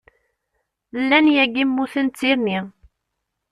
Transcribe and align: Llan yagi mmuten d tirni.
Llan 1.01 1.25
yagi 1.35 1.63
mmuten 1.67 2.07
d 2.09 2.13
tirni. 2.17 2.59